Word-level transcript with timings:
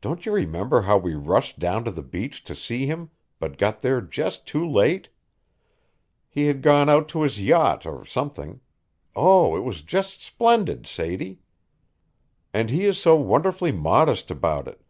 Don't 0.00 0.26
you 0.26 0.32
remember 0.32 0.80
how 0.82 0.98
we 0.98 1.14
rushed 1.14 1.60
down 1.60 1.84
to 1.84 1.92
the 1.92 2.02
beach 2.02 2.42
to 2.42 2.54
see 2.56 2.86
him, 2.86 3.12
but 3.38 3.58
got 3.58 3.80
there 3.80 4.00
just 4.00 4.44
too 4.44 4.68
late? 4.68 5.08
He 6.28 6.46
had 6.48 6.62
gone 6.62 6.88
out 6.88 7.08
to 7.10 7.22
his 7.22 7.40
yacht 7.40 7.86
or 7.86 8.04
something. 8.04 8.60
Oh, 9.14 9.56
it 9.56 9.60
was 9.62 9.82
just 9.82 10.20
splendid, 10.20 10.84
Sadie. 10.88 11.38
And 12.52 12.70
he 12.70 12.86
is 12.86 13.00
so 13.00 13.14
wonderfully 13.14 13.70
modest 13.70 14.32
about 14.32 14.66
it. 14.66 14.80